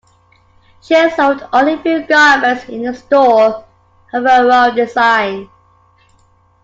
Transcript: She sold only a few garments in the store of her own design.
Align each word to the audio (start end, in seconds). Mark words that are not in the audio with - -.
She 0.81 0.95
sold 1.11 1.47
only 1.53 1.73
a 1.73 1.77
few 1.77 2.01
garments 2.07 2.63
in 2.63 2.81
the 2.81 2.95
store 2.95 3.63
of 4.11 4.23
her 4.23 4.51
own 4.51 4.75
design. 4.75 5.47